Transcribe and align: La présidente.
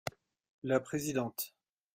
La 0.63 0.79
présidente. 0.79 1.53